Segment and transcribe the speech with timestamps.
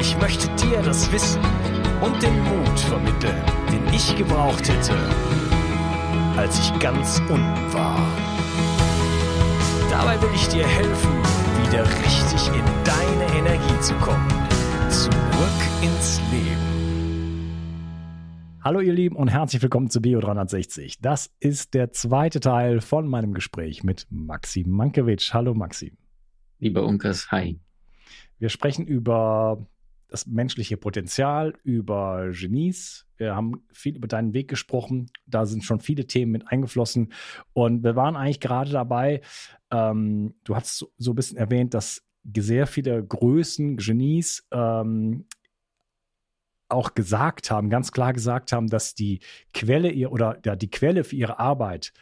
[0.00, 1.42] Ich möchte dir das Wissen
[2.00, 3.36] und den Mut vermitteln,
[3.70, 4.96] den ich gebraucht hätte,
[6.38, 8.00] als ich ganz unten war.
[9.90, 11.12] Dabei will ich dir helfen,
[11.66, 14.26] wieder richtig in deine Energie zu kommen.
[14.88, 17.50] Zurück ins Leben.
[18.64, 21.00] Hallo ihr Lieben und herzlich willkommen zu Bio 360.
[21.00, 25.34] Das ist der zweite Teil von meinem Gespräch mit Maxim Mankiewicz.
[25.34, 25.98] Hallo Maxim.
[26.58, 27.60] Lieber Unkas, hi.
[28.38, 29.66] Wir sprechen über
[30.10, 33.06] das menschliche Potenzial, über Genies.
[33.16, 35.06] Wir haben viel über deinen Weg gesprochen.
[35.26, 37.12] Da sind schon viele Themen mit eingeflossen.
[37.52, 39.20] Und wir waren eigentlich gerade dabei,
[39.70, 42.02] ähm, du hast so, ein bisschen erwähnt, dass
[42.36, 45.26] sehr viele Größen, Genies ähm,
[46.68, 49.20] auch gesagt haben, ganz klar gesagt haben, dass die
[49.52, 51.92] Quelle ihr oder ja, die Quelle für ihre Arbeit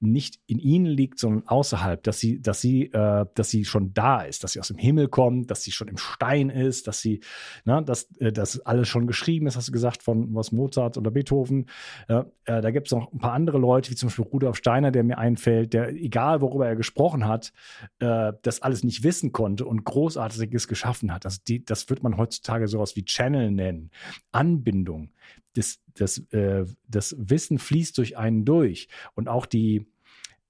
[0.00, 4.22] nicht in ihnen liegt, sondern außerhalb, dass sie, dass sie, äh, dass sie schon da
[4.22, 7.20] ist, dass sie aus dem Himmel kommt, dass sie schon im Stein ist, dass sie,
[7.64, 11.10] ne, dass, äh, dass alles schon geschrieben ist, hast du gesagt, von was Mozart oder
[11.10, 11.66] Beethoven.
[12.08, 14.90] Äh, äh, da gibt es noch ein paar andere Leute, wie zum Beispiel Rudolf Steiner,
[14.90, 17.52] der mir einfällt, der, egal worüber er gesprochen hat,
[17.98, 21.24] äh, das alles nicht wissen konnte und Großartiges geschaffen hat.
[21.24, 23.90] Also die, das wird man heutzutage sowas wie Channel nennen.
[24.30, 25.10] Anbindung
[25.54, 29.86] das, das, äh, das Wissen fließt durch einen durch und auch die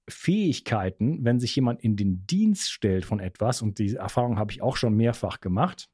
[0.07, 4.61] Fähigkeiten, wenn sich jemand in den Dienst stellt von etwas, und diese Erfahrung habe ich
[4.61, 5.89] auch schon mehrfach gemacht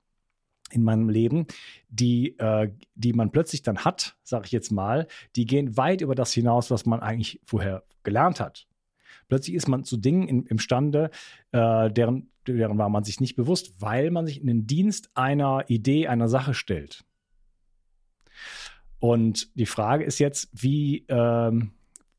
[0.72, 1.46] in meinem Leben,
[1.90, 6.16] die, äh, die man plötzlich dann hat, sage ich jetzt mal, die gehen weit über
[6.16, 8.67] das hinaus, was man eigentlich vorher gelernt hat.
[9.28, 11.09] Plötzlich ist man zu Dingen in, imstande,
[11.52, 15.66] äh, deren, deren war man sich nicht bewusst, weil man sich in den Dienst einer
[15.67, 17.03] Idee, einer Sache stellt.
[19.06, 21.74] Und die Frage ist jetzt, wie, ähm,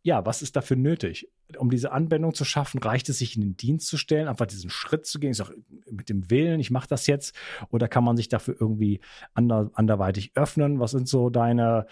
[0.05, 1.29] ja, was ist dafür nötig?
[1.59, 4.71] Um diese Anwendung zu schaffen, reicht es sich in den Dienst zu stellen, einfach diesen
[4.71, 5.51] Schritt zu gehen, ich sag,
[5.91, 7.35] mit dem Willen, ich mache das jetzt,
[7.71, 9.01] oder kann man sich dafür irgendwie
[9.35, 10.79] ander, anderweitig öffnen?
[10.79, 11.89] Was sind so deine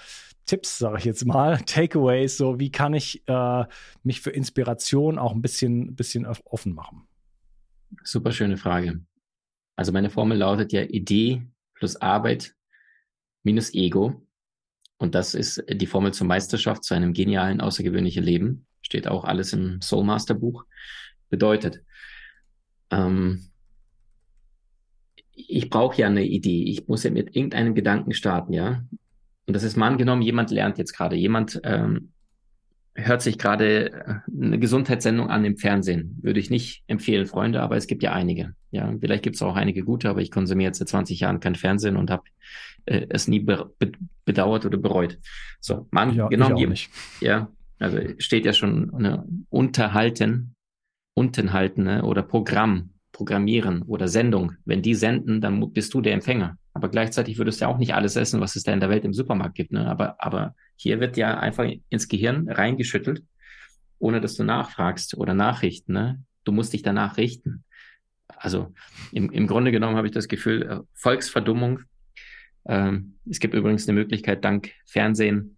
[0.46, 3.64] Tipps, sage ich jetzt mal, Takeaways, so wie kann ich äh,
[4.04, 7.02] mich für Inspiration auch ein bisschen, bisschen offen machen?
[8.04, 9.00] Super schöne Frage.
[9.74, 11.42] Also meine Formel lautet ja Idee
[11.74, 12.54] plus Arbeit
[13.42, 14.24] minus Ego
[14.98, 18.66] und das ist die Formel zur Meisterschaft, zu einem genialen, außergewöhnlichen Leben.
[18.80, 20.64] Steht auch alles im Soulmaster Buch.
[21.30, 21.82] Bedeutet,
[22.90, 23.48] ähm,
[25.32, 26.64] ich brauche ja eine Idee.
[26.64, 28.84] Ich muss ja mit irgendeinem Gedanken starten, ja.
[29.46, 32.13] Und das ist mal angenommen, jemand lernt jetzt gerade, jemand ähm,
[32.94, 36.18] hört sich gerade äh, eine Gesundheitssendung an im Fernsehen.
[36.22, 38.54] Würde ich nicht empfehlen, Freunde, aber es gibt ja einige.
[38.70, 41.54] Ja, vielleicht gibt es auch einige gute, aber ich konsumiere jetzt seit 20 Jahren kein
[41.54, 42.24] Fernsehen und habe
[42.86, 43.92] äh, es nie be be
[44.24, 45.18] bedauert oder bereut.
[45.60, 46.68] So, man, ja, genau, je,
[47.20, 50.54] ja, Also steht ja schon ne, unterhalten,
[51.14, 54.52] untenhalten ne, oder Programm, programmieren oder Sendung.
[54.64, 56.56] Wenn die senden, dann bist du der Empfänger.
[56.72, 59.04] Aber gleichzeitig würdest du ja auch nicht alles essen, was es da in der Welt
[59.04, 59.72] im Supermarkt gibt.
[59.72, 59.86] Ne?
[59.88, 63.22] Aber, aber hier wird ja einfach ins Gehirn reingeschüttelt,
[63.98, 65.92] ohne dass du nachfragst oder Nachrichten.
[65.92, 66.22] Ne?
[66.44, 67.64] Du musst dich danach richten.
[68.28, 68.74] Also
[69.12, 71.80] im, im Grunde genommen habe ich das Gefühl, äh, Volksverdummung.
[72.66, 75.56] Ähm, es gibt übrigens eine Möglichkeit, dank Fernsehen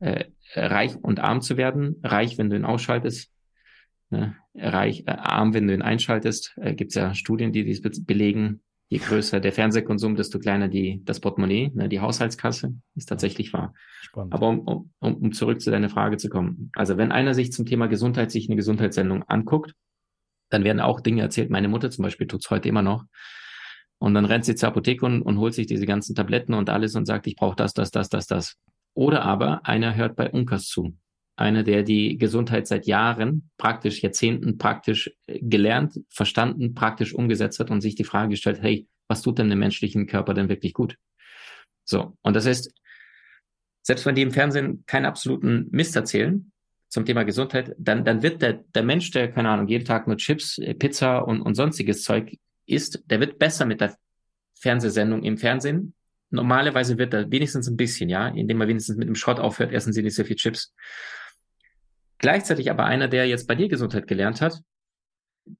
[0.00, 0.24] äh,
[0.54, 1.96] reich und arm zu werden.
[2.02, 3.32] Reich, wenn du ihn ausschaltest.
[4.10, 4.36] Ne?
[4.54, 6.56] Reich, äh, arm, wenn du ihn einschaltest.
[6.56, 8.60] Äh, gibt es ja Studien, die dies be belegen.
[8.90, 13.74] Je größer der Fernsehkonsum, desto kleiner die, das Portemonnaie, ne, die Haushaltskasse, ist tatsächlich wahr.
[14.00, 14.32] Spannend.
[14.32, 16.70] Aber um, um, um zurück zu deiner Frage zu kommen.
[16.74, 19.74] Also wenn einer sich zum Thema Gesundheit sich eine Gesundheitssendung anguckt,
[20.48, 21.50] dann werden auch Dinge erzählt.
[21.50, 23.04] Meine Mutter zum Beispiel tut's heute immer noch.
[23.98, 26.94] Und dann rennt sie zur Apotheke und, und holt sich diese ganzen Tabletten und alles
[26.94, 28.56] und sagt, ich brauche das, das, das, das, das.
[28.94, 30.96] Oder aber einer hört bei Unkas zu.
[31.38, 37.70] Einer, der die Gesundheit seit Jahren, praktisch Jahrzehnten praktisch äh, gelernt, verstanden, praktisch umgesetzt hat
[37.70, 40.96] und sich die Frage gestellt, hey, was tut denn dem menschlichen Körper denn wirklich gut?
[41.84, 42.16] So.
[42.22, 42.72] Und das heißt,
[43.82, 46.50] selbst wenn die im Fernsehen keinen absoluten Mist erzählen,
[46.88, 50.16] zum Thema Gesundheit, dann, dann wird der, der Mensch, der, keine Ahnung, jeden Tag nur
[50.16, 52.36] Chips, äh, Pizza und, und sonstiges Zeug
[52.66, 53.96] isst, der wird besser mit der
[54.58, 55.94] Fernsehsendung im Fernsehen.
[56.30, 59.92] Normalerweise wird er wenigstens ein bisschen, ja, indem er wenigstens mit dem Schrott aufhört, essen
[59.92, 60.74] sie nicht so viel Chips.
[62.18, 64.60] Gleichzeitig aber einer, der jetzt bei dir Gesundheit gelernt hat,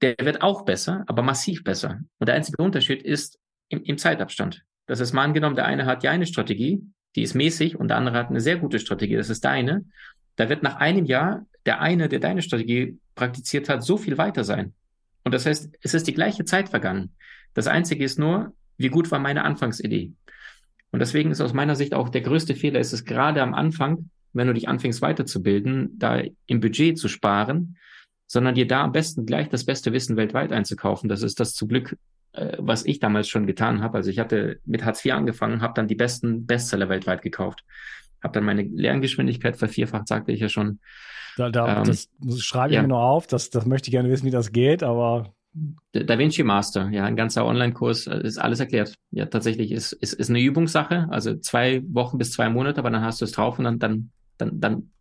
[0.01, 2.01] der wird auch besser, aber massiv besser.
[2.19, 3.39] Und der einzige Unterschied ist
[3.69, 4.63] im, im Zeitabstand.
[4.85, 6.83] Das ist mal angenommen, der eine hat ja eine Strategie,
[7.15, 9.85] die ist mäßig und der andere hat eine sehr gute Strategie, das ist deine.
[10.35, 14.43] Da wird nach einem Jahr der eine, der deine Strategie praktiziert hat, so viel weiter
[14.43, 14.73] sein.
[15.23, 17.13] Und das heißt, es ist die gleiche Zeit vergangen.
[17.53, 20.13] Das Einzige ist nur, wie gut war meine Anfangsidee.
[20.91, 24.09] Und deswegen ist aus meiner Sicht auch der größte Fehler, ist es gerade am Anfang,
[24.33, 27.77] wenn du dich anfängst weiterzubilden, da im Budget zu sparen,
[28.27, 31.09] sondern dir da am besten gleich das beste Wissen weltweit einzukaufen.
[31.09, 31.97] Das ist das zum Glück,
[32.33, 33.97] äh, was ich damals schon getan habe.
[33.97, 37.63] Also ich hatte mit Hartz IV angefangen, habe dann die besten Bestseller weltweit gekauft
[38.23, 40.79] habe dann meine Lerngeschwindigkeit vervierfacht, sagte ich ja schon.
[41.37, 42.09] Da, da, ähm, das
[42.39, 42.81] schreibe ich ja.
[42.81, 45.33] mir noch auf, das, das möchte ich gerne wissen, wie das geht, aber.
[45.93, 48.93] Da Vinci Master, ja, ein ganzer Online-Kurs, äh, ist alles erklärt.
[49.09, 53.01] Ja, tatsächlich ist, ist, ist eine Übungssache, also zwei Wochen bis zwei Monate, aber dann
[53.01, 54.91] hast du es drauf und dann, dann, dann, dann,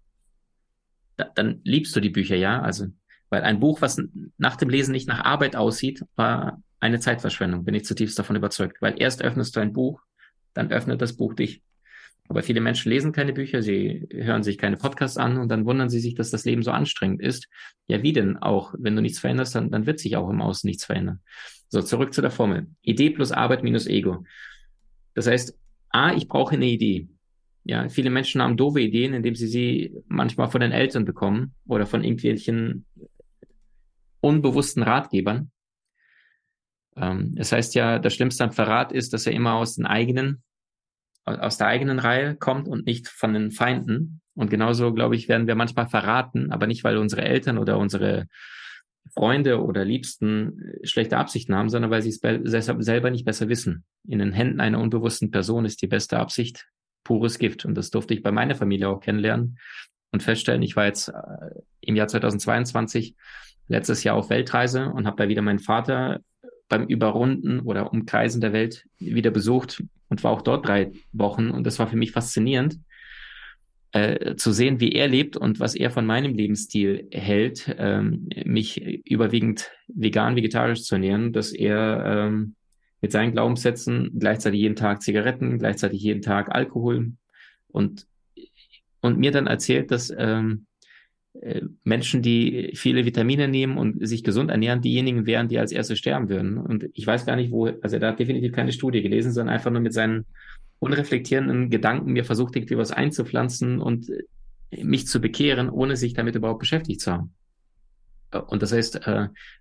[1.35, 2.61] dann, liebst du die Bücher, ja.
[2.61, 2.89] Also,
[3.31, 4.01] weil ein Buch, was
[4.37, 8.81] nach dem Lesen nicht nach Arbeit aussieht, war eine Zeitverschwendung, bin ich zutiefst davon überzeugt.
[8.83, 10.03] Weil erst öffnest du ein Buch,
[10.55, 11.63] dann öffnet das Buch dich.
[12.29, 15.89] Aber viele Menschen lesen keine Bücher, sie hören sich keine Podcasts an und dann wundern
[15.89, 17.49] sie sich, dass das Leben so anstrengend ist.
[17.87, 18.75] Ja, wie denn auch?
[18.79, 21.21] Wenn du nichts veränderst, dann, dann wird sich auch im Außen nichts verändern.
[21.71, 22.67] So, zurück zu der Formel.
[22.83, 24.25] Idee plus Arbeit minus Ego.
[25.15, 25.59] Das heißt,
[25.89, 27.09] A, ich brauche eine Idee.
[27.69, 31.85] Ja, viele Menschen haben doofe Ideen, indem sie sie manchmal von den Eltern bekommen oder
[31.85, 32.87] von irgendwelchen
[34.21, 35.51] unbewussten Ratgebern.
[36.97, 40.43] Ähm, das heißt ja, das Schlimmste am Verrat ist, dass er immer aus den eigenen
[41.27, 44.23] aus der eigenen Reihe kommt und nicht von den Feinden.
[44.35, 48.29] Und genauso, glaube ich, werden wir manchmal verraten, aber nicht, weil unsere Eltern oder unsere
[49.13, 52.21] Freunde oder Liebsten äh, schlechte Absichten haben, sondern weil sie es
[52.79, 53.85] selber nicht besser wissen.
[54.07, 56.67] In den Händen einer unbewussten Person ist die beste Absicht
[57.09, 57.65] pures Gift.
[57.65, 59.59] Und das durfte ich bei meiner Familie auch kennenlernen
[60.13, 60.63] und feststellen.
[60.63, 61.15] Ich war jetzt äh,
[61.81, 63.15] im Jahr 2022
[63.67, 66.21] letztes Jahr auf Weltreise und habe da wieder meinen Vater
[66.69, 71.49] beim Überrunden oder Umkreisen der Welt wieder besucht und war auch dort drei Wochen.
[71.49, 72.79] Und das war für mich faszinierend,
[73.93, 78.83] äh, zu sehen, wie er lebt und was er von meinem Lebensstil hält, ähm, mich
[79.07, 82.55] überwiegend vegan, vegetarisch zu ernähren, dass er ähm,
[83.01, 87.13] mit seinen Glaubenssätzen gleichzeitig jeden Tag Zigaretten, gleichzeitig jeden Tag Alkohol
[87.69, 88.07] und,
[89.01, 90.67] und mir dann erzählt, dass ähm,
[91.41, 95.95] äh, Menschen, die viele Vitamine nehmen und sich gesund ernähren, diejenigen wären, die als erste
[95.95, 96.59] sterben würden.
[96.59, 99.71] Und ich weiß gar nicht, wo, also er hat definitiv keine Studie gelesen, sondern einfach
[99.71, 100.27] nur mit seinen
[100.81, 106.35] unreflektierenden Gedanken mir versucht, irgendwie was einzupflanzen und äh, mich zu bekehren, ohne sich damit
[106.35, 107.35] überhaupt beschäftigt zu haben.
[108.33, 109.01] Äh, und das heißt,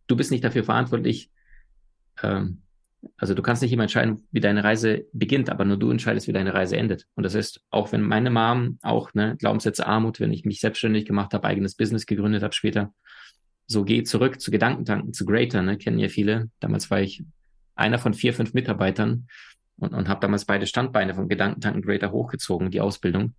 [0.08, 1.30] du bist nicht dafür verantwortlich,
[2.24, 2.64] ähm,
[3.18, 6.34] also du kannst nicht immer entscheiden, wie deine Reise beginnt, aber nur du entscheidest, wie
[6.34, 7.06] deine Reise endet.
[7.16, 11.06] Und das heißt, auch wenn meine Mom auch ne, Glaubenssätze Armut, wenn ich mich selbstständig
[11.06, 12.94] gemacht habe, eigenes Business gegründet habe später,
[13.68, 16.50] so geh zurück zu Gedankentanken, zu Greater, ne, kennen ja viele.
[16.60, 17.24] Damals war ich
[17.76, 19.28] einer von vier, fünf Mitarbeitern
[19.78, 23.36] und, und habe damals beide Standbeine von Gedankentanken Greater hochgezogen, die Ausbildung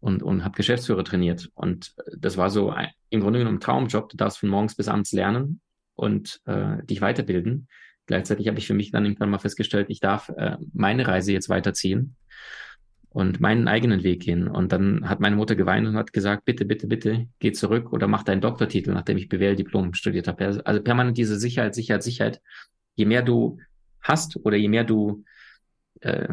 [0.00, 1.50] und, und habe Geschäftsführer trainiert.
[1.54, 4.08] Und das war so ein, im Grunde genommen ein Traumjob.
[4.08, 5.60] Du darfst von morgens bis abends lernen
[5.94, 7.68] und äh, dich weiterbilden.
[8.08, 11.48] Gleichzeitig habe ich für mich dann irgendwann mal festgestellt, ich darf äh, meine Reise jetzt
[11.48, 12.16] weiterziehen.
[13.10, 14.48] und meinen eigenen Weg gehen.
[14.48, 18.06] Und dann hat meine Mutter geweint und hat gesagt, bitte, bitte, bitte, geh zurück oder
[18.06, 20.44] mach deinen Doktortitel, nachdem ich BWL-Diplom studiert habe.
[20.46, 22.40] Also, also permanent diese Sicherheit, Sicherheit, Sicherheit.
[22.96, 23.58] Je mehr du
[24.00, 25.24] hast oder je mehr du
[26.00, 26.28] äh,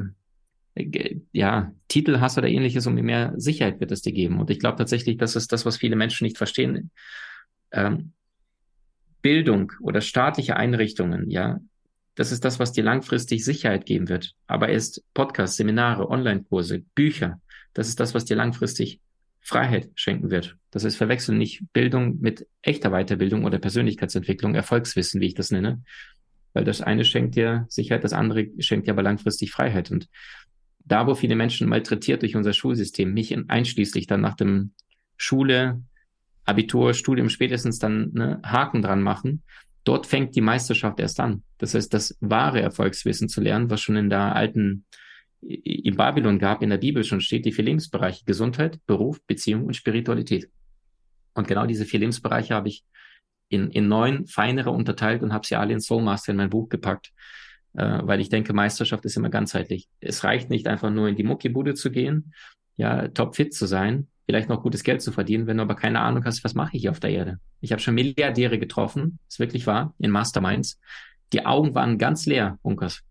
[1.32, 4.40] ja, Titel hast oder ähnliches, umso mehr Sicherheit wird es dir geben.
[4.40, 6.92] Und ich glaube tatsächlich, das ist das, was viele Menschen nicht verstehen.
[7.72, 8.12] Ähm,
[9.26, 11.60] Bildung oder staatliche Einrichtungen, ja,
[12.14, 14.36] das ist das, was dir langfristig Sicherheit geben wird.
[14.46, 17.42] Aber erst Podcasts, Seminare, Online-Kurse, Bücher,
[17.74, 19.00] das ist das, was dir langfristig
[19.42, 20.58] Freiheit schenken wird.
[20.70, 25.82] Das heißt, verwechseln nicht Bildung mit echter Weiterbildung oder Persönlichkeitsentwicklung, Erfolgswissen, wie ich das nenne.
[26.54, 29.90] Weil das eine schenkt dir Sicherheit, das andere schenkt dir aber langfristig Freiheit.
[29.90, 30.08] Und
[30.86, 34.74] da, wo viele Menschen malträtiert durch unser Schulsystem, mich einschließlich dann nach dem
[35.18, 35.82] Schule,
[36.46, 39.44] Abitur, Studium spätestens dann ne, Haken dran machen,
[39.84, 41.44] dort fängt die Meisterschaft erst an.
[41.58, 44.86] Das heißt, das wahre Erfolgswissen zu lernen, was schon in der alten,
[45.42, 49.76] in Babylon gab, in der Bibel schon steht, die vier Lebensbereiche Gesundheit, Beruf, Beziehung und
[49.76, 50.50] Spiritualität.
[51.34, 52.84] Und genau diese vier Lebensbereiche habe ich
[53.50, 57.12] in, in neun feinere unterteilt und habe sie alle in Soulmaster in mein Buch gepackt,
[57.74, 59.88] äh, weil ich denke, Meisterschaft ist immer ganzheitlich.
[60.00, 62.34] Es reicht nicht einfach nur in die Muckibude zu gehen,
[62.78, 66.26] ja, topfit zu sein, vielleicht noch gutes Geld zu verdienen, wenn du aber keine Ahnung
[66.26, 67.40] hast, was mache ich hier auf der Erde.
[67.62, 70.80] Ich habe schon Milliardäre getroffen, ist wirklich wahr, in Masterminds.
[71.34, 73.02] Die Augen waren ganz leer, Unkas.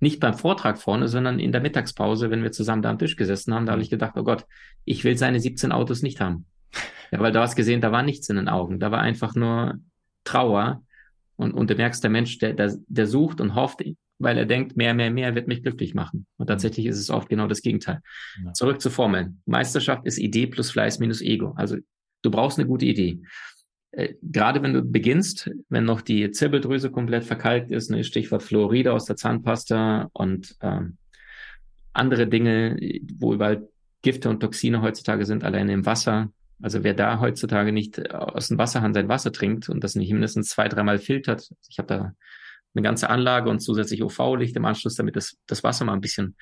[0.00, 3.54] Nicht beim Vortrag vorne, sondern in der Mittagspause, wenn wir zusammen da am Tisch gesessen
[3.54, 4.44] haben, da habe ich gedacht, oh Gott,
[4.84, 6.46] ich will seine 17 Autos nicht haben.
[7.10, 8.80] Ja, weil du hast gesehen, da war nichts in den Augen.
[8.80, 9.78] Da war einfach nur
[10.24, 10.82] Trauer.
[11.36, 13.82] Und, und du merkst, der Mensch, der, der, der sucht und hofft,
[14.18, 16.26] weil er denkt, mehr, mehr, mehr wird mich glücklich machen.
[16.36, 18.00] Und tatsächlich ist es oft genau das Gegenteil.
[18.44, 18.52] Ja.
[18.52, 19.34] Zurück zur Formel.
[19.46, 21.52] Meisterschaft ist Idee plus Fleiß minus Ego.
[21.56, 21.76] Also
[22.22, 23.20] du brauchst eine gute Idee.
[23.90, 28.92] Äh, gerade wenn du beginnst, wenn noch die Zirbeldrüse komplett verkalkt ist, ne, Stichwort Fluoride
[28.92, 30.96] aus der Zahnpasta und ähm,
[31.92, 32.76] andere Dinge,
[33.18, 33.68] wo überall
[34.02, 36.30] Gifte und Toxine heutzutage sind, alleine im Wasser.
[36.60, 40.50] Also wer da heutzutage nicht aus dem Wasserhahn sein Wasser trinkt und das nicht mindestens
[40.50, 42.12] zwei, dreimal filtert, ich habe da
[42.74, 46.36] eine ganze Anlage und zusätzlich UV-Licht im Anschluss, damit das, das Wasser mal ein bisschen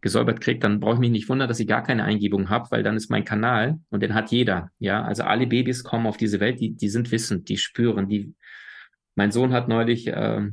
[0.00, 2.82] gesäubert kriegt, dann brauche ich mich nicht wundern, dass ich gar keine Eingebung habe, weil
[2.82, 4.70] dann ist mein Kanal und den hat jeder.
[4.78, 8.34] Ja, also alle Babys kommen auf diese Welt, die, die sind wissend, die spüren, die.
[9.14, 10.46] Mein Sohn hat neulich, äh,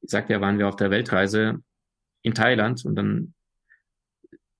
[0.00, 1.62] ich sagte ja, waren wir auf der Weltreise
[2.22, 3.34] in Thailand und dann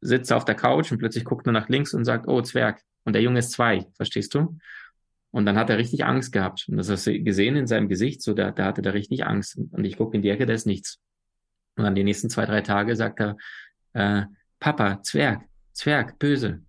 [0.00, 2.80] sitzt er auf der Couch und plötzlich guckt er nach links und sagt, oh, Zwerg.
[3.04, 4.58] Und der Junge ist zwei, verstehst du?
[5.30, 6.66] Und dann hat er richtig Angst gehabt.
[6.68, 9.58] Und das hast du gesehen in seinem Gesicht, so da, da hatte er richtig Angst.
[9.58, 11.00] Und ich gucke in die Ecke, da ist nichts.
[11.76, 13.36] Und dann die nächsten zwei, drei Tage sagt er,
[13.92, 14.24] äh,
[14.58, 15.42] Papa, Zwerg,
[15.72, 16.62] Zwerg, böse.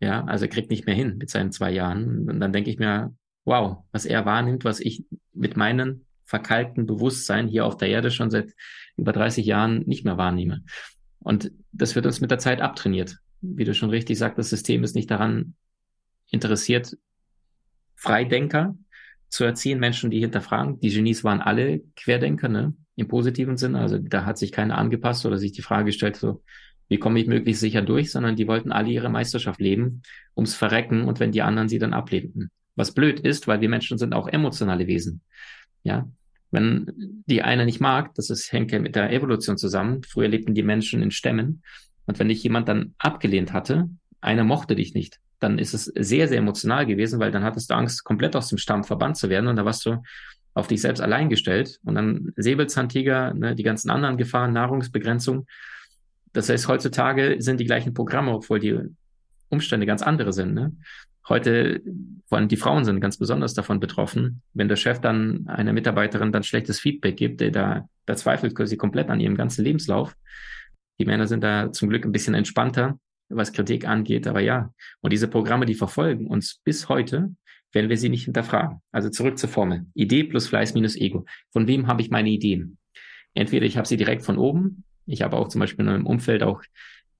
[0.00, 2.28] Ja, also er kriegt nicht mehr hin mit seinen zwei Jahren.
[2.28, 7.48] Und dann denke ich mir, wow, was er wahrnimmt, was ich mit meinem verkalkten Bewusstsein
[7.48, 8.54] hier auf der Erde schon seit
[8.96, 10.64] über 30 Jahren nicht mehr wahrnehme.
[11.18, 13.18] Und das wird uns mit der Zeit abtrainiert.
[13.40, 15.54] Wie du schon richtig sagst, das System ist nicht daran
[16.30, 16.96] interessiert,
[18.04, 18.76] Freidenker
[19.30, 20.78] zu erziehen, Menschen, die hinterfragen.
[20.80, 22.74] Die Genies waren alle Querdenker, ne?
[22.96, 23.80] Im positiven Sinne.
[23.80, 26.42] Also da hat sich keiner angepasst oder sich die Frage gestellt, so,
[26.88, 30.02] wie komme ich möglichst sicher durch, sondern die wollten alle ihre Meisterschaft leben,
[30.36, 32.50] ums Verrecken und wenn die anderen sie dann ablehnten.
[32.76, 35.22] Was blöd ist, weil wir Menschen sind auch emotionale Wesen.
[35.82, 36.08] Ja.
[36.50, 36.92] Wenn
[37.26, 40.02] die einer nicht mag, das ist, hängt ja mit der Evolution zusammen.
[40.04, 41.62] Früher lebten die Menschen in Stämmen.
[42.06, 43.88] Und wenn dich jemand dann abgelehnt hatte,
[44.20, 47.74] einer mochte dich nicht, dann ist es sehr, sehr emotional gewesen, weil dann hattest du
[47.74, 50.02] Angst, komplett aus dem Stamm verbannt zu werden und da warst du
[50.54, 55.46] auf dich selbst allein gestellt und dann Säbelzahntiger, ne, die ganzen anderen Gefahren, Nahrungsbegrenzung.
[56.32, 58.78] Das heißt, heutzutage sind die gleichen Programme, obwohl die
[59.50, 60.54] Umstände ganz andere sind.
[60.54, 60.72] Ne?
[61.28, 61.82] Heute,
[62.26, 64.42] vor allem die Frauen sind ganz besonders davon betroffen.
[64.52, 68.76] Wenn der Chef dann einer Mitarbeiterin dann schlechtes Feedback gibt, der da, da zweifelt sie
[68.76, 70.16] komplett an ihrem ganzen Lebenslauf.
[70.98, 72.98] Die Männer sind da zum Glück ein bisschen entspannter
[73.36, 74.26] was Kritik angeht.
[74.26, 77.34] Aber ja, und diese Programme, die verfolgen uns bis heute,
[77.72, 78.80] wenn wir sie nicht hinterfragen.
[78.92, 79.86] Also zurück zur Formel.
[79.94, 81.26] Idee plus Fleiß minus Ego.
[81.52, 82.78] Von wem habe ich meine Ideen?
[83.34, 84.84] Entweder ich habe sie direkt von oben.
[85.06, 86.62] Ich habe auch zum Beispiel in meinem Umfeld auch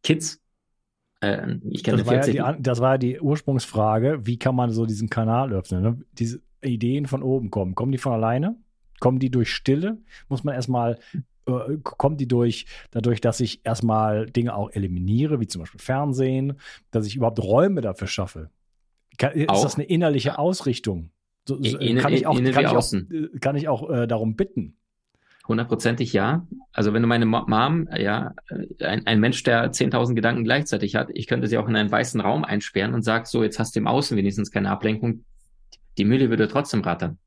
[0.02, 0.40] Kids.
[1.21, 4.21] Äh, ich kenne das, war ja die, das war ja die Ursprungsfrage.
[4.25, 5.83] Wie kann man so diesen Kanal öffnen?
[5.83, 6.00] Ne?
[6.12, 7.75] Diese Ideen von oben kommen.
[7.75, 8.56] Kommen die von alleine?
[9.00, 9.99] Kommen die durch Stille?
[10.28, 10.99] Muss man erstmal
[11.47, 16.59] äh, kommt die durch, dadurch, dass ich erstmal Dinge auch eliminiere, wie zum Beispiel Fernsehen,
[16.91, 18.51] dass ich überhaupt Räume dafür schaffe.
[19.19, 21.11] Kann, ist das eine innerliche Ausrichtung?
[21.47, 24.77] So, so, kann, ich auch, kann, ich auch, äh, kann ich auch äh, darum bitten?
[25.47, 26.47] Hundertprozentig ja.
[26.73, 31.11] Also wenn du meine Mom, ja, äh, ein, ein Mensch, der 10.000 Gedanken gleichzeitig hat,
[31.13, 33.81] ich könnte sie auch in einen weißen Raum einsperren und sag so, jetzt hast du
[33.81, 35.25] im Außen wenigstens keine Ablenkung.
[35.99, 37.19] Die Mühle würde trotzdem rattern.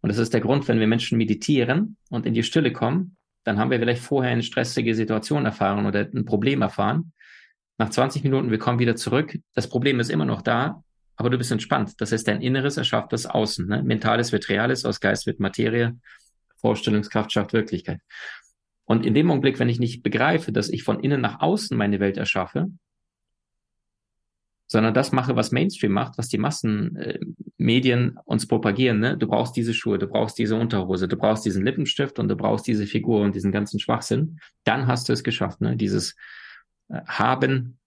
[0.00, 3.15] Und das ist der Grund, wenn wir Menschen meditieren und in die Stille kommen,
[3.46, 7.12] dann haben wir vielleicht vorher eine stressige Situation erfahren oder ein Problem erfahren.
[7.78, 9.38] Nach 20 Minuten, wir kommen wieder zurück.
[9.54, 10.82] Das Problem ist immer noch da,
[11.14, 11.92] aber du bist entspannt.
[11.98, 13.68] Das heißt, dein Inneres erschafft das Außen.
[13.68, 13.84] Ne?
[13.84, 15.96] Mentales wird Reales, aus Geist wird Materie,
[16.56, 18.00] Vorstellungskraft schafft Wirklichkeit.
[18.84, 22.00] Und in dem Augenblick, wenn ich nicht begreife, dass ich von innen nach außen meine
[22.00, 22.66] Welt erschaffe,
[24.66, 28.98] sondern das mache, was Mainstream macht, was die Massenmedien äh, uns propagieren.
[28.98, 29.16] Ne?
[29.16, 32.66] Du brauchst diese Schuhe, du brauchst diese Unterhose, du brauchst diesen Lippenstift und du brauchst
[32.66, 34.40] diese Figur und diesen ganzen Schwachsinn.
[34.64, 35.60] Dann hast du es geschafft.
[35.60, 35.76] Ne?
[35.76, 36.16] Dieses
[36.88, 37.78] äh, Haben,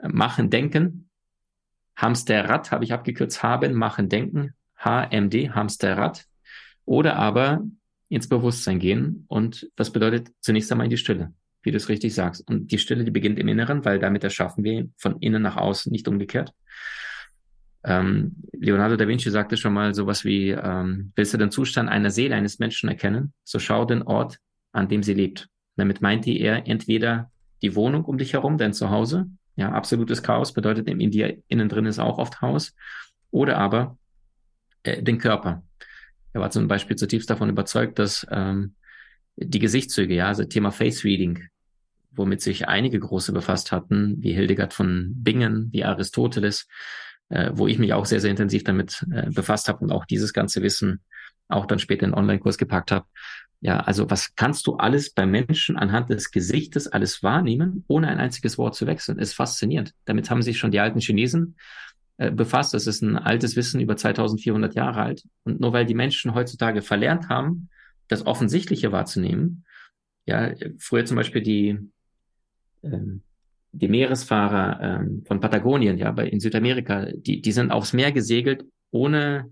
[0.00, 1.08] äh, Machen, Denken.
[1.96, 3.42] Hamsterrad habe ich abgekürzt.
[3.42, 4.54] Haben, Machen, Denken.
[4.78, 6.26] HMD, Hamsterrad.
[6.84, 7.64] Oder aber
[8.08, 9.24] ins Bewusstsein gehen.
[9.26, 11.32] Und das bedeutet zunächst einmal in die Stille
[11.64, 12.48] wie du es richtig sagst.
[12.48, 15.90] Und die Stille, die beginnt im Inneren, weil damit erschaffen wir von innen nach außen,
[15.90, 16.52] nicht umgekehrt.
[17.84, 22.10] Ähm, Leonardo da Vinci sagte schon mal sowas wie, ähm, willst du den Zustand einer
[22.10, 24.38] Seele eines Menschen erkennen, so schau den Ort,
[24.72, 25.48] an dem sie lebt.
[25.76, 27.30] Damit meinte er entweder
[27.62, 31.86] die Wohnung um dich herum, dein Zuhause, ja, absolutes Chaos bedeutet in dir innen drin
[31.86, 32.74] ist auch oft Haus,
[33.30, 33.98] oder aber
[34.82, 35.62] äh, den Körper.
[36.32, 38.74] Er war zum Beispiel zutiefst davon überzeugt, dass ähm,
[39.36, 41.44] die Gesichtszüge, ja, also Thema Face Reading,
[42.16, 46.66] womit sich einige große befasst hatten, wie Hildegard von Bingen, wie Aristoteles,
[47.28, 50.32] äh, wo ich mich auch sehr, sehr intensiv damit äh, befasst habe und auch dieses
[50.32, 51.00] ganze Wissen
[51.48, 53.06] auch dann später in den Online-Kurs gepackt habe.
[53.60, 58.18] Ja, also was kannst du alles beim Menschen anhand des Gesichtes alles wahrnehmen, ohne ein
[58.18, 59.18] einziges Wort zu wechseln?
[59.18, 59.94] Ist faszinierend.
[60.04, 61.56] Damit haben sich schon die alten Chinesen
[62.18, 62.74] äh, befasst.
[62.74, 65.24] Das ist ein altes Wissen über 2400 Jahre alt.
[65.44, 67.70] Und nur weil die Menschen heutzutage verlernt haben,
[68.08, 69.64] das Offensichtliche wahrzunehmen,
[70.26, 71.78] ja, früher zum Beispiel die
[72.84, 73.22] ähm,
[73.72, 79.50] die Meeresfahrer ähm, von Patagonien, ja, in Südamerika, die, die sind aufs Meer gesegelt, ohne,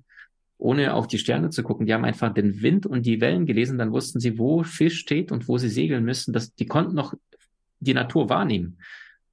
[0.58, 1.86] ohne auf die Sterne zu gucken.
[1.86, 5.32] Die haben einfach den Wind und die Wellen gelesen, dann wussten sie, wo Fisch steht
[5.32, 6.32] und wo sie segeln müssen.
[6.32, 7.14] Das, die konnten noch
[7.80, 8.78] die Natur wahrnehmen.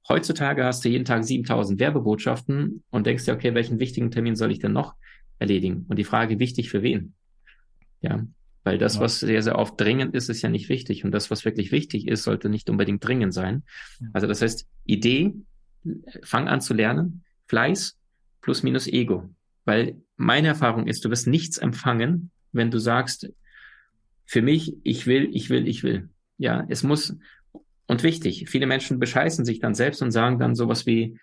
[0.08, 4.50] Heutzutage hast du jeden Tag 7000 Werbebotschaften und denkst dir, okay, welchen wichtigen Termin soll
[4.50, 4.96] ich denn noch
[5.38, 5.86] erledigen?
[5.88, 7.14] Und die Frage, wichtig für wen?
[8.00, 8.24] Ja,
[8.62, 9.00] weil das, ja.
[9.00, 11.04] was sehr, sehr oft dringend ist, ist ja nicht wichtig.
[11.04, 13.62] Und das, was wirklich wichtig ist, sollte nicht unbedingt dringend sein.
[14.12, 15.34] Also das heißt, Idee,
[16.22, 17.96] fang an zu lernen, Fleiß
[18.42, 19.30] plus minus Ego.
[19.64, 23.32] Weil meine Erfahrung ist, du wirst nichts empfangen, wenn du sagst,
[24.26, 26.08] für mich, ich will, ich will, ich will.
[26.38, 27.16] Ja, es muss,
[27.86, 31.18] und wichtig, viele Menschen bescheißen sich dann selbst und sagen dann sowas wie,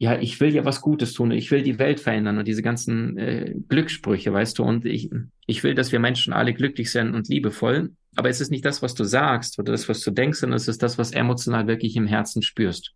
[0.00, 3.18] ja, ich will ja was Gutes tun, ich will die Welt verändern und diese ganzen
[3.18, 5.10] äh, Glückssprüche, weißt du, und ich,
[5.46, 8.80] ich will, dass wir Menschen alle glücklich sind und liebevoll, aber es ist nicht das,
[8.80, 11.96] was du sagst oder das, was du denkst, sondern es ist das, was emotional wirklich
[11.96, 12.94] im Herzen spürst.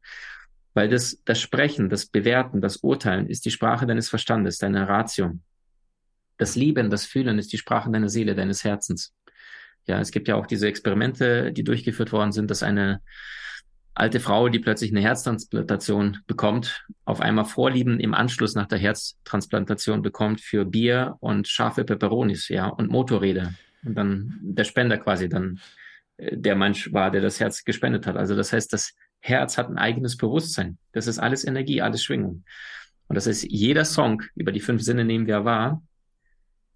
[0.73, 5.39] Weil das, das Sprechen, das Bewerten, das Urteilen ist die Sprache deines Verstandes, deiner Ratio.
[6.39, 9.13] Das Lieben, das Fühlen ist die Sprache deiner Seele, deines Herzens.
[9.87, 13.03] Ja, es gibt ja auch diese Experimente, die durchgeführt worden sind, dass eine
[13.95, 20.03] alte Frau, die plötzlich eine Herztransplantation bekommt, auf einmal Vorlieben im Anschluss nach der Herztransplantation
[20.03, 23.55] bekommt für Bier und scharfe Peperonis, ja, und Motorräder.
[23.85, 25.61] Und dann der Spender quasi dann
[26.17, 28.17] äh, der Mensch war, der das Herz gespendet hat.
[28.17, 30.79] Also das heißt, das Herz hat ein eigenes Bewusstsein.
[30.93, 32.45] Das ist alles Energie, alles Schwingung.
[33.07, 35.83] Und das heißt, jeder Song über die fünf Sinne nehmen wir wahr,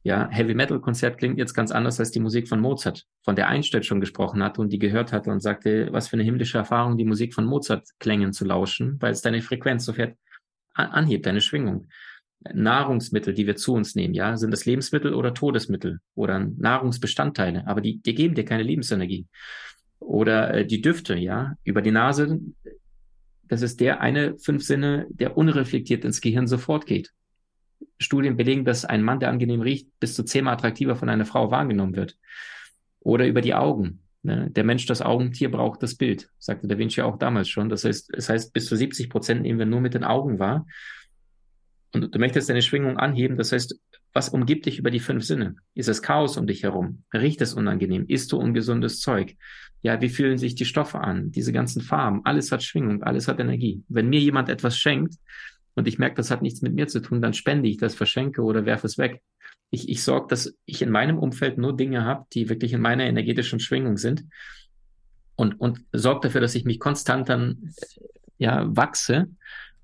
[0.02, 3.48] ja, Heavy Metal Konzert klingt jetzt ganz anders als die Musik von Mozart, von der
[3.48, 6.96] Einstein schon gesprochen hatte und die gehört hatte und sagte, was für eine himmlische Erfahrung,
[6.96, 10.14] die Musik von Mozart klängen zu lauschen, weil es deine Frequenz sofort
[10.74, 11.88] anhebt, deine Schwingung.
[12.54, 17.80] Nahrungsmittel, die wir zu uns nehmen, ja, sind das Lebensmittel oder Todesmittel oder Nahrungsbestandteile, aber
[17.80, 19.26] die, die geben dir keine Lebensenergie.
[19.98, 22.40] Oder äh, die Düfte, ja, über die Nase,
[23.48, 27.12] das ist der eine fünf Sinne, der unreflektiert ins Gehirn sofort geht.
[27.98, 31.50] Studien belegen, dass ein Mann, der angenehm riecht, bis zu zehnmal attraktiver von einer Frau
[31.50, 32.16] wahrgenommen wird.
[33.00, 34.00] Oder über die Augen.
[34.22, 34.50] Ne?
[34.50, 37.68] Der Mensch, das Augentier, braucht das Bild, sagte Da Vinci auch damals schon.
[37.68, 40.66] Das heißt, das heißt, bis zu 70 Prozent nehmen wir nur mit den Augen wahr.
[41.92, 43.36] Und du möchtest deine Schwingung anheben.
[43.36, 43.80] Das heißt,
[44.12, 45.56] was umgibt dich über die fünf Sinne?
[45.74, 47.04] Ist es Chaos um dich herum?
[47.14, 48.04] Riecht es unangenehm?
[48.08, 49.36] Isst du ungesundes Zeug?
[49.82, 51.30] Ja, wie fühlen sich die Stoffe an?
[51.30, 52.22] Diese ganzen Farben?
[52.24, 53.84] Alles hat Schwingung, alles hat Energie.
[53.88, 55.14] Wenn mir jemand etwas schenkt,
[55.78, 58.42] und ich merke, das hat nichts mit mir zu tun, dann spende ich das, verschenke
[58.42, 59.22] oder werfe es weg.
[59.70, 63.04] Ich, ich sorge, dass ich in meinem Umfeld nur Dinge habe, die wirklich in meiner
[63.04, 64.24] energetischen Schwingung sind
[65.36, 67.70] und, und sorge dafür, dass ich mich konstant dann
[68.38, 69.28] ja, wachse,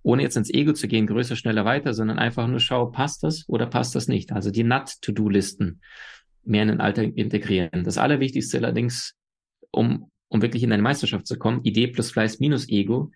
[0.02, 3.48] ohne jetzt ins Ego zu gehen, größer, schneller, weiter, sondern einfach nur schaue, passt das
[3.48, 4.32] oder passt das nicht?
[4.32, 5.80] Also die NUT-To-Do-Listen
[6.42, 7.84] mehr in den Alltag integrieren.
[7.84, 9.14] Das Allerwichtigste allerdings,
[9.70, 13.12] um, um wirklich in eine Meisterschaft zu kommen, Idee plus Fleiß minus Ego,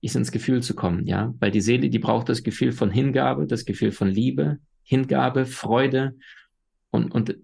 [0.00, 3.46] ist ins Gefühl zu kommen, ja, weil die Seele, die braucht das Gefühl von Hingabe,
[3.46, 6.16] das Gefühl von Liebe, Hingabe, Freude
[6.90, 7.36] und, und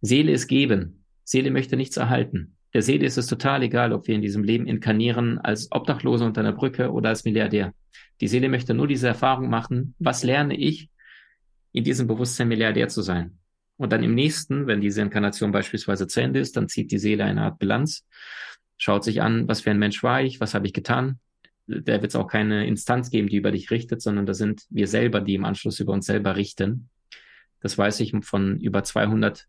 [0.00, 1.04] Seele ist geben.
[1.24, 2.56] Seele möchte nichts erhalten.
[2.72, 6.40] Der Seele ist es total egal, ob wir in diesem Leben inkarnieren als Obdachloser unter
[6.40, 7.74] einer Brücke oder als Milliardär.
[8.20, 10.88] Die Seele möchte nur diese Erfahrung machen, was lerne ich,
[11.72, 13.38] in diesem Bewusstsein Milliardär zu sein.
[13.76, 17.24] Und dann im nächsten, wenn diese Inkarnation beispielsweise zu Ende ist, dann zieht die Seele
[17.24, 18.06] eine Art Bilanz,
[18.76, 21.18] schaut sich an, was für ein Mensch war ich, was habe ich getan.
[21.70, 24.86] Da wird es auch keine Instanz geben, die über dich richtet, sondern da sind wir
[24.86, 26.88] selber, die im Anschluss über uns selber richten.
[27.60, 29.46] Das weiß ich von über 200,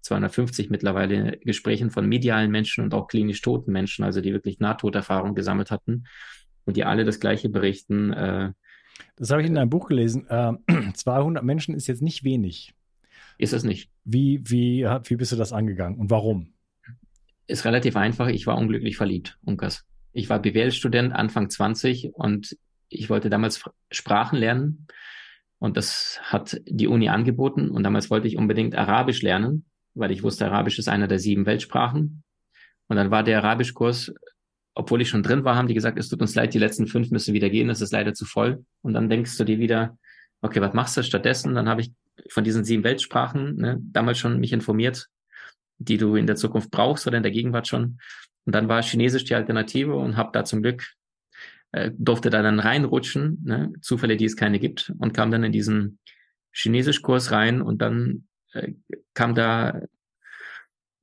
[0.00, 5.34] 250 mittlerweile Gesprächen von medialen Menschen und auch klinisch toten Menschen, also die wirklich Nahtoderfahrung
[5.34, 6.04] gesammelt hatten
[6.64, 8.12] und die alle das Gleiche berichten.
[8.12, 8.52] Äh,
[9.16, 10.26] das habe ich in deinem Buch gelesen.
[10.28, 10.52] Äh,
[10.94, 12.74] 200 Menschen ist jetzt nicht wenig.
[13.38, 13.90] Ist es nicht.
[14.04, 16.52] Wie, wie, wie bist du das angegangen und warum?
[17.46, 18.28] Ist relativ einfach.
[18.28, 19.84] Ich war unglücklich verliebt, Unkas.
[20.12, 22.56] Ich war BWL-Student, Anfang 20 und
[22.88, 24.86] ich wollte damals Sprachen lernen
[25.58, 30.22] und das hat die Uni angeboten und damals wollte ich unbedingt Arabisch lernen, weil ich
[30.22, 32.24] wusste, Arabisch ist einer der sieben Weltsprachen.
[32.88, 34.12] Und dann war der Arabischkurs,
[34.74, 37.10] obwohl ich schon drin war, haben die gesagt, es tut uns leid, die letzten fünf
[37.10, 38.64] müssen wieder gehen, das ist leider zu voll.
[38.82, 39.98] Und dann denkst du dir wieder,
[40.40, 41.54] okay, was machst du stattdessen?
[41.54, 41.92] Dann habe ich
[42.28, 45.08] von diesen sieben Weltsprachen ne, damals schon mich informiert,
[45.78, 47.98] die du in der Zukunft brauchst oder in der Gegenwart schon.
[48.44, 50.84] Und dann war Chinesisch die Alternative und habe da zum Glück
[51.72, 55.52] äh, durfte da dann reinrutschen, ne, Zufälle, die es keine gibt, und kam dann in
[55.52, 55.98] diesen
[56.52, 58.72] Chinesischkurs rein und dann äh,
[59.14, 59.80] kam da,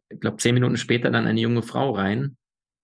[0.09, 2.37] ich glaube, zehn Minuten später dann eine junge Frau rein,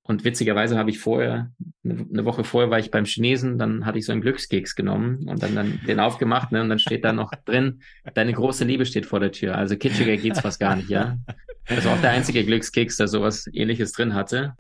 [0.08, 1.52] und witzigerweise habe ich vorher,
[1.84, 5.42] eine Woche vorher war ich beim Chinesen, dann hatte ich so einen Glückskeks genommen und
[5.42, 7.82] dann, dann den aufgemacht, ne, und dann steht da noch drin,
[8.14, 9.58] deine große Liebe steht vor der Tür.
[9.58, 11.18] Also kitschiger geht's fast gar nicht, ja.
[11.68, 14.54] Das war auch der einzige Glückskeks, der sowas ähnliches drin hatte.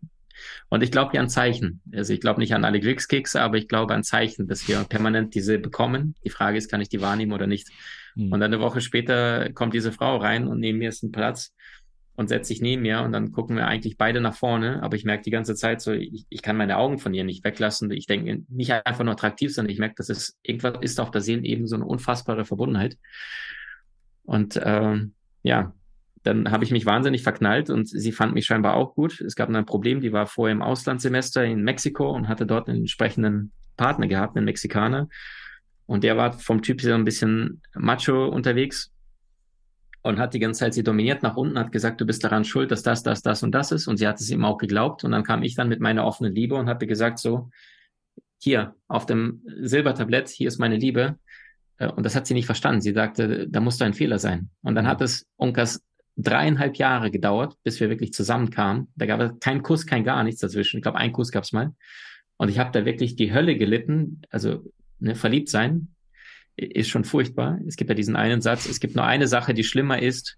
[0.69, 1.81] Und ich glaube hier an Zeichen.
[1.93, 5.35] Also ich glaube nicht an alle Glückskekse, aber ich glaube an Zeichen, dass wir permanent
[5.35, 6.15] diese bekommen.
[6.23, 7.69] Die Frage ist, kann ich die wahrnehmen oder nicht?
[8.15, 8.33] Mhm.
[8.33, 11.53] Und dann eine Woche später kommt diese Frau rein und neben mir ist ein Platz
[12.15, 14.81] und setzt sich neben mir und dann gucken wir eigentlich beide nach vorne.
[14.81, 17.43] Aber ich merke die ganze Zeit so, ich, ich kann meine Augen von ihr nicht
[17.43, 17.91] weglassen.
[17.91, 21.21] Ich denke nicht einfach nur attraktiv, sondern ich merke, dass es irgendwas ist auf der
[21.21, 22.97] Seelenebene so eine unfassbare Verbundenheit.
[24.23, 25.13] Und ähm,
[25.43, 25.73] ja,
[26.25, 29.21] dann habe ich mich wahnsinnig verknallt und sie fand mich scheinbar auch gut.
[29.21, 32.79] Es gab ein Problem, die war vorher im Auslandssemester in Mexiko und hatte dort einen
[32.79, 35.07] entsprechenden Partner gehabt, einen Mexikaner.
[35.85, 38.91] Und der war vom Typ so ein bisschen macho unterwegs
[40.01, 42.71] und hat die ganze Zeit sie dominiert nach unten, hat gesagt, du bist daran schuld,
[42.71, 43.87] dass das, das, das und das ist.
[43.87, 45.03] Und sie hat es ihm auch geglaubt.
[45.03, 47.51] Und dann kam ich dann mit meiner offenen Liebe und hatte gesagt, so,
[48.39, 51.19] hier auf dem Silbertablett, hier ist meine Liebe.
[51.77, 52.81] Äh, und das hat sie nicht verstanden.
[52.81, 54.49] Sie sagte, da muss doch ein Fehler sein.
[54.63, 55.83] Und dann hat es Unkas
[56.17, 58.87] dreieinhalb Jahre gedauert, bis wir wirklich zusammenkamen.
[58.95, 60.77] Da gab es keinen Kuss, kein gar nichts dazwischen.
[60.77, 61.73] Ich glaube, einen Kuss gab es mal.
[62.37, 64.21] Und ich habe da wirklich die Hölle gelitten.
[64.29, 65.89] Also ne, verliebt sein,
[66.57, 67.59] ist schon furchtbar.
[67.67, 70.37] Es gibt ja diesen einen Satz, es gibt nur eine Sache, die schlimmer ist,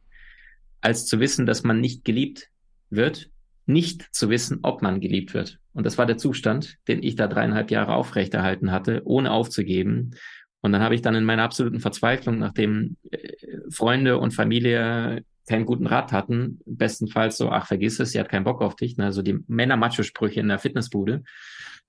[0.81, 2.49] als zu wissen, dass man nicht geliebt
[2.89, 3.29] wird,
[3.65, 5.59] nicht zu wissen, ob man geliebt wird.
[5.73, 10.15] Und das war der Zustand, den ich da dreieinhalb Jahre aufrechterhalten hatte, ohne aufzugeben.
[10.61, 13.33] Und dann habe ich dann in meiner absoluten Verzweiflung, nachdem äh,
[13.69, 18.43] Freunde und Familie keinen guten Rat hatten, bestenfalls so, ach, vergiss es, sie hat keinen
[18.43, 19.05] Bock auf dich, ne?
[19.05, 21.23] also die Männer-Macho-Sprüche in der Fitnessbude.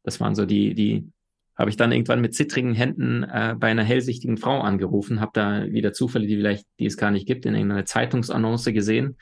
[0.04, 1.08] Das waren so die, die
[1.56, 5.66] habe ich dann irgendwann mit zittrigen Händen äh, bei einer hellsichtigen Frau angerufen, habe da
[5.66, 9.16] wieder Zufälle, die vielleicht, die es gar nicht gibt, in irgendeiner Zeitungsannonce gesehen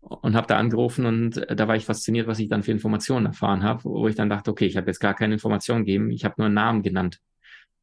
[0.00, 3.26] und habe da angerufen und äh, da war ich fasziniert, was ich dann für Informationen
[3.26, 6.24] erfahren habe, wo ich dann dachte, okay, ich habe jetzt gar keine Informationen gegeben, ich
[6.24, 7.18] habe nur einen Namen genannt.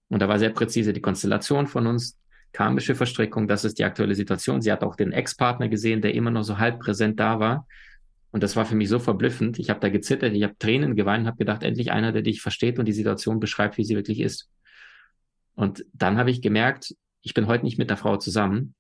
[0.09, 2.17] Und da war sehr präzise die Konstellation von uns,
[2.57, 4.63] karmische Verstrickung, das ist die aktuelle Situation.
[4.63, 7.67] Sie hat auch den Ex-Partner gesehen, der immer nur so halb präsent da war.
[8.31, 9.59] Und das war für mich so verblüffend.
[9.59, 12.79] Ich habe da gezittert, ich habe Tränen geweint, habe gedacht, endlich einer, der dich versteht
[12.79, 14.49] und die Situation beschreibt, wie sie wirklich ist.
[15.53, 18.73] Und dann habe ich gemerkt, ich bin heute nicht mit der Frau zusammen.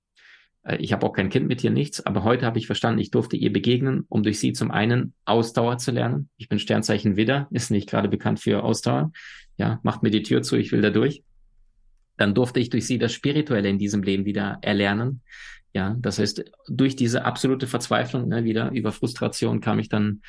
[0.63, 2.03] Äh, ich habe auch kein Kind mit ihr, nichts.
[2.03, 5.77] Aber heute habe ich verstanden, ich durfte ihr begegnen, um durch sie zum einen Ausdauer
[5.77, 6.29] zu lernen.
[6.37, 9.11] Ich bin Sternzeichen Widder, ist nicht gerade bekannt für Ausdauer.
[9.55, 11.21] Ja, macht mir die Tür zu, ich will da durch.
[12.17, 15.21] Dann durfte ich durch sie das Spirituelle in diesem Leben wieder erlernen.
[15.73, 20.21] Ja, das heißt, durch diese absolute Verzweiflung, ne, wieder über Frustration kam ich dann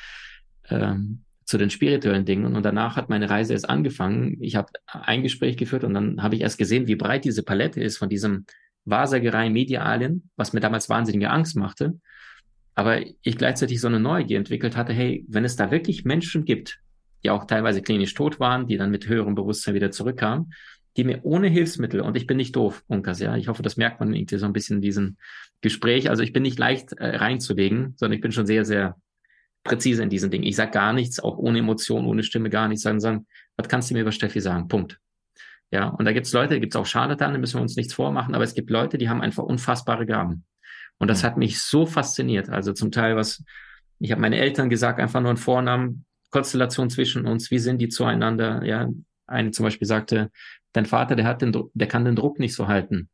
[0.69, 4.37] ähm, zu den spirituellen Dingen und danach hat meine Reise erst angefangen.
[4.39, 7.81] Ich habe ein Gespräch geführt und dann habe ich erst gesehen, wie breit diese Palette
[7.81, 8.45] ist von diesem
[8.85, 11.99] Wahrsagerei Medialien, was mir damals wahnsinnige Angst machte.
[12.75, 16.79] Aber ich gleichzeitig so eine Neugier entwickelt hatte, hey, wenn es da wirklich Menschen gibt,
[17.23, 20.53] die auch teilweise klinisch tot waren, die dann mit höherem Bewusstsein wieder zurückkamen,
[20.99, 24.01] die mir ohne Hilfsmittel, und ich bin nicht doof, Unkas, ja, ich hoffe, das merkt
[24.01, 25.15] man irgendwie so ein bisschen in diesem
[25.61, 26.09] Gespräch.
[26.09, 28.97] Also ich bin nicht leicht äh, reinzulegen, sondern ich bin schon sehr, sehr
[29.63, 30.43] präzise in diesen Dingen.
[30.43, 33.89] Ich sage gar nichts, auch ohne Emotion, ohne Stimme, gar nichts, sondern sagen, was kannst
[33.89, 34.67] du mir über Steffi sagen?
[34.67, 34.99] Punkt.
[35.71, 38.35] Ja, und da gibt's Leute, da gibt's auch Scharlatanen, da müssen wir uns nichts vormachen,
[38.35, 40.43] aber es gibt Leute, die haben einfach unfassbare Gaben.
[40.97, 42.49] Und das hat mich so fasziniert.
[42.49, 43.41] Also zum Teil, was
[43.99, 47.87] Ich habe meine Eltern gesagt, einfach nur einen Vornamen, Konstellation zwischen uns, wie sind die
[47.87, 48.65] zueinander?
[48.65, 48.89] Ja,
[49.29, 50.31] eine zum Beispiel sagte,
[50.73, 53.09] dein Vater, der hat den, der kann den Druck nicht so halten.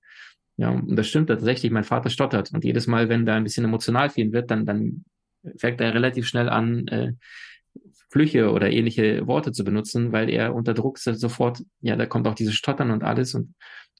[0.57, 1.71] Ja, und das stimmt tatsächlich.
[1.71, 5.05] Mein Vater stottert und jedes Mal, wenn da ein bisschen emotional viel wird, dann dann
[5.57, 7.13] fängt er relativ schnell an, äh,
[8.09, 12.35] Flüche oder ähnliche Worte zu benutzen, weil er unter Druck sofort, ja, da kommt auch
[12.35, 13.53] dieses Stottern und alles und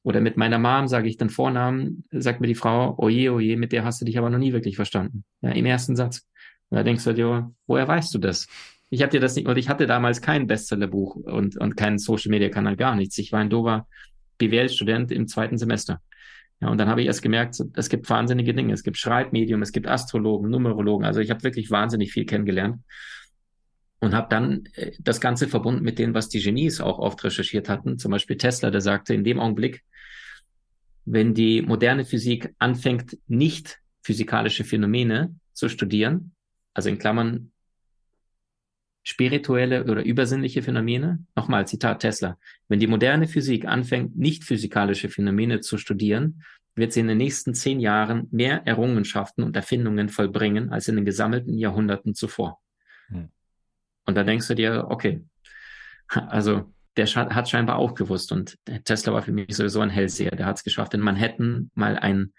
[0.03, 3.71] oder mit meiner Mom sage ich dann Vornamen, sagt mir die Frau, oje, oje, mit
[3.71, 5.25] der hast du dich aber noch nie wirklich verstanden.
[5.41, 6.27] Ja, im ersten Satz.
[6.69, 8.47] Und da denkst du dir, woher weißt du das?
[8.89, 12.29] Ich habe dir das nicht, und ich hatte damals kein Bestsellerbuch und, und keinen Social
[12.29, 13.17] Media Kanal, gar nichts.
[13.17, 13.87] Ich war ein dober
[14.37, 16.01] BWL-Student im zweiten Semester.
[16.61, 18.73] Ja, und dann habe ich erst gemerkt, es gibt wahnsinnige Dinge.
[18.73, 21.05] Es gibt Schreibmedium, es gibt Astrologen, Numerologen.
[21.05, 22.81] Also ich habe wirklich wahnsinnig viel kennengelernt
[23.99, 27.69] und habe dann äh, das Ganze verbunden mit dem, was die Genies auch oft recherchiert
[27.69, 27.97] hatten.
[27.97, 29.83] Zum Beispiel Tesla, der sagte, in dem Augenblick,
[31.05, 36.33] wenn die moderne Physik anfängt, nicht physikalische Phänomene zu studieren,
[36.73, 37.51] also in Klammern
[39.05, 42.37] spirituelle oder übersinnliche Phänomene, nochmal Zitat Tesla,
[42.67, 47.53] wenn die moderne Physik anfängt, nicht physikalische Phänomene zu studieren, wird sie in den nächsten
[47.53, 52.59] zehn Jahren mehr Errungenschaften und Erfindungen vollbringen als in den gesammelten Jahrhunderten zuvor.
[53.07, 53.29] Hm.
[54.07, 55.23] Und da denkst du dir, okay,
[56.07, 60.31] also der hat scheinbar auch gewusst und Tesla war für mich sowieso ein Hellseher.
[60.31, 62.33] Der hat es geschafft, in Manhattan mal ein,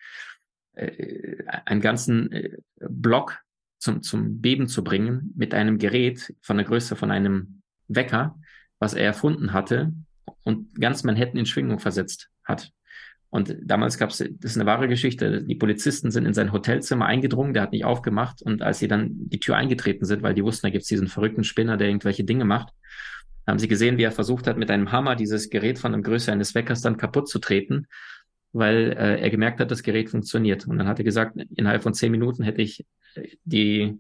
[0.73, 3.39] äh, einen ganzen äh, Block
[3.79, 8.39] zum, zum Beben zu bringen mit einem Gerät von der Größe von einem Wecker,
[8.79, 9.93] was er erfunden hatte
[10.43, 12.73] und ganz Manhattan in Schwingung versetzt hat.
[13.31, 17.07] Und damals gab es, das ist eine wahre Geschichte, die Polizisten sind in sein Hotelzimmer
[17.07, 18.41] eingedrungen, der hat nicht aufgemacht.
[18.41, 21.09] Und als sie dann die Tür eingetreten sind, weil die wussten, da gibt es diesen
[21.09, 22.73] verrückten Spinner, der irgendwelche Dinge macht,
[23.47, 26.33] haben sie gesehen, wie er versucht hat, mit einem Hammer dieses Gerät von der Größe
[26.33, 27.87] eines Weckers dann kaputt zu treten,
[28.53, 30.67] weil äh, er gemerkt hat, das Gerät funktioniert.
[30.67, 32.85] Und dann hat er gesagt, innerhalb von zehn Minuten hätte ich
[33.45, 33.99] die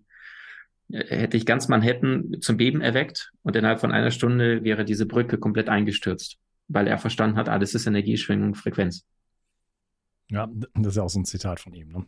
[0.90, 5.38] hätte ich ganz Manhattan zum Beben erweckt und innerhalb von einer Stunde wäre diese Brücke
[5.38, 9.04] komplett eingestürzt, weil er verstanden hat, alles ist Energieschwingung, Frequenz.
[10.28, 11.88] Ja, das ist ja auch so ein Zitat von ihm.
[11.88, 12.06] Ne?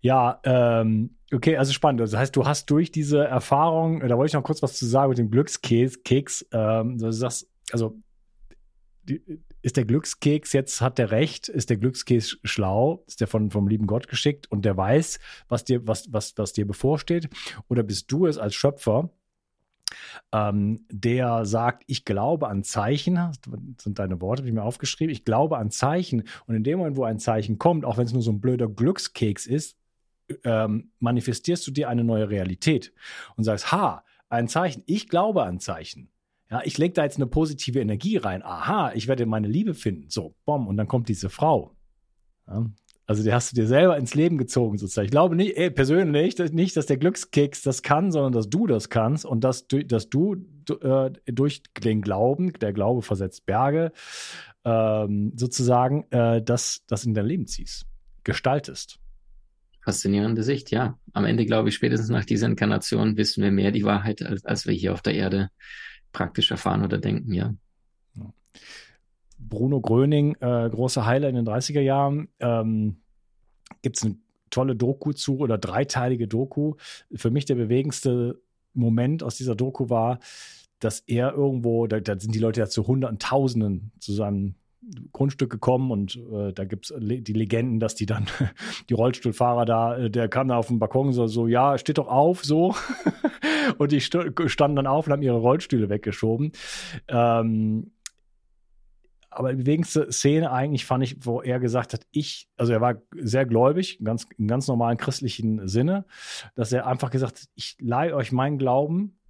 [0.00, 2.00] Ja, ähm, okay, also spannend.
[2.00, 5.10] Das heißt, du hast durch diese Erfahrung, da wollte ich noch kurz was zu sagen
[5.10, 6.46] mit dem Glückskeks.
[6.52, 7.98] Ähm, du sagst, also
[9.02, 9.22] die,
[9.62, 13.68] ist der Glückskeks jetzt, hat der recht, ist der Glückskeks schlau, ist der von, vom
[13.68, 14.50] lieben Gott geschickt?
[14.50, 15.18] Und der weiß,
[15.48, 17.28] was dir, was, was, was dir bevorsteht?
[17.68, 19.10] Oder bist du es als Schöpfer,
[20.32, 23.38] ähm, der sagt, ich glaube an Zeichen, das
[23.78, 26.24] sind deine Worte, die ich mir aufgeschrieben, ich glaube an Zeichen.
[26.46, 28.68] Und in dem Moment, wo ein Zeichen kommt, auch wenn es nur so ein blöder
[28.68, 29.76] Glückskeks ist,
[30.44, 32.92] ähm, manifestierst du dir eine neue Realität
[33.36, 36.08] und sagst, ha, ein Zeichen, ich glaube an Zeichen.
[36.50, 38.42] Ja, ich lege da jetzt eine positive Energie rein.
[38.42, 40.10] Aha, ich werde meine Liebe finden.
[40.10, 41.76] So, bom, und dann kommt diese Frau.
[42.48, 42.66] Ja,
[43.10, 45.06] also die hast du dir selber ins Leben gezogen sozusagen.
[45.06, 48.88] Ich glaube nicht, ey, persönlich nicht, dass der Glückskeks das kann, sondern dass du das
[48.88, 50.36] kannst und dass, dass du
[50.80, 53.90] äh, durch den Glauben, der Glaube versetzt Berge,
[54.64, 57.84] ähm, sozusagen, äh, das, das in dein Leben ziehst,
[58.22, 59.00] gestaltest.
[59.82, 60.96] Faszinierende Sicht, ja.
[61.12, 64.68] Am Ende glaube ich, spätestens nach dieser Inkarnation wissen wir mehr die Wahrheit, als, als
[64.68, 65.50] wir hier auf der Erde
[66.12, 67.54] praktisch erfahren oder denken, ja.
[69.38, 72.96] Bruno Gröning, äh, großer Heiler in den 30er Jahren, ähm,
[73.82, 74.16] gibt es eine
[74.50, 76.74] tolle Doku zu oder dreiteilige Doku.
[77.14, 78.40] Für mich der bewegendste
[78.74, 80.18] Moment aus dieser Doku war,
[80.78, 84.54] dass er irgendwo, da, da sind die Leute ja zu Hunderten, Tausenden zu seinem
[85.12, 88.26] Grundstück gekommen und äh, da gibt es die Legenden, dass die dann,
[88.88, 92.08] die Rollstuhlfahrer da, äh, der kam da auf den Balkon so, so ja, steht doch
[92.08, 92.74] auf, so.
[93.78, 94.16] und die st
[94.46, 96.52] standen dann auf und haben ihre Rollstühle weggeschoben.
[97.08, 97.92] Ähm,
[99.30, 102.96] aber die bewegendste Szene eigentlich fand ich, wo er gesagt hat, ich, also er war
[103.14, 106.04] sehr gläubig, ganz, im ganz normalen christlichen Sinne,
[106.56, 109.20] dass er einfach gesagt hat, ich leihe euch meinen Glauben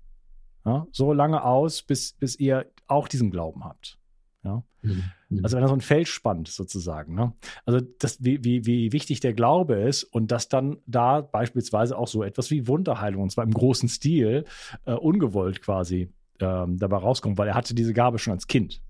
[0.65, 4.00] ja, so lange aus, bis, bis ihr auch diesen Glauben habt.
[4.43, 4.63] Ja.
[4.83, 5.05] Mhm.
[5.29, 5.45] mhm.
[5.45, 7.15] Also wenn er so ein Feld spannt, sozusagen.
[7.15, 7.33] Ne?
[7.67, 12.09] Also das, wie, wie, wie wichtig der Glaube ist und dass dann da beispielsweise auch
[12.09, 14.45] so etwas wie Wunderheilung, und zwar im großen Stil,
[14.87, 18.83] äh, ungewollt quasi ähm, dabei rauskommt, weil er hatte diese Gabe schon als Kind.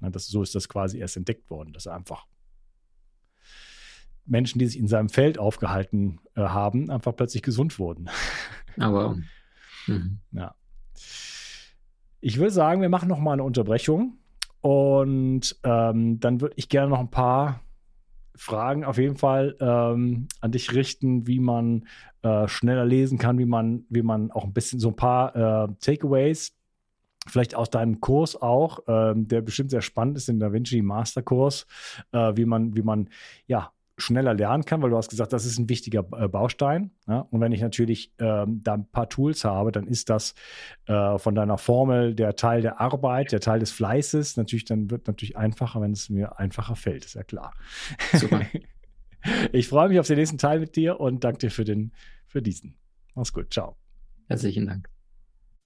[0.00, 2.26] Ja, das, so ist das quasi erst entdeckt worden, dass er einfach
[4.26, 8.10] Menschen, die sich in seinem Feld aufgehalten äh, haben, einfach plötzlich gesund wurden.
[8.78, 9.16] Aber
[9.86, 10.18] mhm.
[10.32, 10.54] ja.
[12.20, 14.18] Ich würde sagen, wir machen noch mal eine Unterbrechung
[14.60, 17.60] und ähm, dann würde ich gerne noch ein paar
[18.34, 21.86] Fragen auf jeden Fall ähm, an dich richten, wie man
[22.22, 25.68] äh, schneller lesen kann, wie man, wie man auch ein bisschen so ein paar äh,
[25.80, 26.56] Takeaways,
[27.26, 31.66] vielleicht aus deinem Kurs auch, ähm, der bestimmt sehr spannend ist, den Da Vinci Masterkurs,
[32.12, 33.08] äh, wie man, wie man
[33.46, 36.92] ja schneller lernen kann, weil du hast gesagt, das ist ein wichtiger äh, Baustein.
[37.06, 37.20] Ja?
[37.30, 40.34] Und wenn ich natürlich ähm, da ein paar Tools habe, dann ist das
[40.86, 44.36] äh, von deiner Formel der Teil der Arbeit, der Teil des Fleißes.
[44.36, 47.52] Natürlich, dann wird natürlich einfacher, wenn es mir einfacher fällt, ist ja klar.
[48.14, 48.42] Super.
[49.52, 51.92] ich freue mich auf den nächsten Teil mit dir und danke dir für, den,
[52.26, 52.76] für diesen.
[53.14, 53.52] Mach's gut.
[53.52, 53.76] Ciao.
[54.28, 54.88] Herzlichen Dank.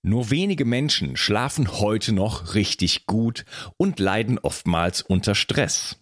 [0.05, 3.45] Nur wenige Menschen schlafen heute noch richtig gut
[3.77, 6.02] und leiden oftmals unter Stress.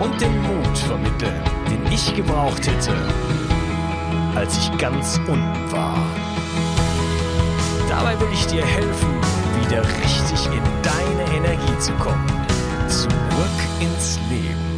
[0.00, 2.96] und den Mut vermitteln, den ich gebraucht hätte,
[4.34, 5.98] als ich ganz unten war.
[7.88, 9.10] Dabei will ich dir helfen,
[9.62, 12.26] wieder richtig in deine Energie zu kommen.
[12.88, 13.10] Zurück
[13.80, 14.69] ins Leben.